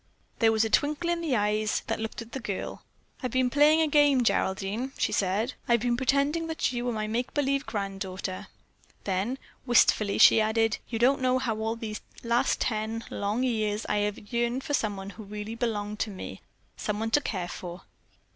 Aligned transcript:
There 0.39 0.51
was 0.51 0.65
a 0.65 0.69
twinkle 0.71 1.11
in 1.11 1.21
the 1.21 1.35
eyes 1.35 1.83
that 1.85 1.99
looked 1.99 2.23
at 2.23 2.31
the 2.31 2.39
girl. 2.39 2.81
"I've 3.21 3.29
been 3.29 3.51
playing 3.51 3.81
a 3.81 3.87
game, 3.87 4.23
Geraldine," 4.23 4.93
she 4.97 5.11
said. 5.11 5.53
"I've 5.67 5.81
been 5.81 5.95
pretending 5.95 6.47
that 6.47 6.73
you 6.73 6.85
were 6.85 6.91
my 6.91 7.05
make 7.05 7.35
believe 7.35 7.67
granddaughter." 7.67 8.47
Then 9.03 9.37
wistfully 9.67 10.17
she 10.17 10.41
added: 10.41 10.79
"You 10.89 10.97
don't 10.97 11.21
know 11.21 11.37
how 11.37 11.55
all 11.59 11.75
these 11.75 12.01
last 12.23 12.59
ten, 12.61 13.03
long 13.11 13.43
years 13.43 13.85
I 13.87 13.97
have 13.97 14.33
yearned 14.33 14.63
for 14.63 14.73
someone 14.73 15.11
who 15.11 15.23
really 15.23 15.53
belonged 15.53 15.99
to 15.99 16.09
me, 16.09 16.41
someone 16.75 17.11
to 17.11 17.21
care 17.21 17.47
for." 17.47 17.83